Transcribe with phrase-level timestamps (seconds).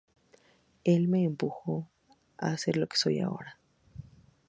[0.83, 1.87] Él me empujó
[2.39, 3.59] a ser lo que soy ahora.